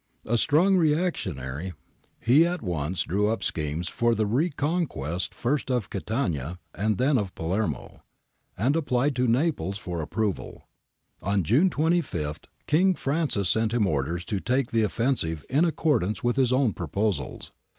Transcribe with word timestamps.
A 0.25 0.35
strong 0.35 0.77
reactionary, 0.77 1.73
he 2.19 2.43
at 2.43 2.63
once 2.63 3.03
drew 3.03 3.27
up 3.27 3.43
schemes 3.43 3.87
for 3.87 4.15
the 4.15 4.25
reconquest 4.25 5.31
first 5.31 5.69
of 5.69 5.91
Catania 5.91 6.57
and 6.73 6.97
then 6.97 7.19
of 7.19 7.35
Palermo, 7.35 8.01
and 8.57 8.75
applied 8.75 9.15
to 9.17 9.27
Naples 9.27 9.77
for 9.77 10.01
approval. 10.01 10.67
On 11.21 11.43
June 11.43 11.69
25 11.69 12.39
King 12.65 12.95
Francis 12.95 13.47
sent 13.49 13.75
him 13.75 13.85
orders 13.85 14.25
to 14.25 14.39
take 14.39 14.71
the 14.71 14.83
offen 14.83 15.17
sive 15.17 15.45
in 15.51 15.65
accordance 15.65 16.23
with 16.23 16.35
his 16.35 16.51
own 16.51 16.73
proposals. 16.73 17.51